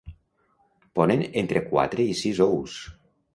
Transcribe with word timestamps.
Ponen 0.99 1.21
entre 1.41 1.63
quatre 1.67 2.07
i 2.15 2.17
sis 2.23 2.43
ous. 2.47 2.81